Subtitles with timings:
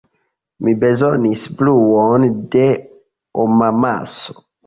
[0.67, 2.65] Mi bezonis bruon de
[3.43, 4.39] homamaso.